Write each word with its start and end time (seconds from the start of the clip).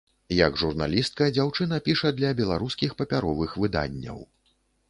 Як 0.35 0.55
журналістка 0.61 1.27
дзяўчына 1.35 1.79
піша 1.89 2.13
для 2.21 2.33
беларускіх 2.41 2.99
папяровых 3.03 3.55
выданняў. 3.67 4.19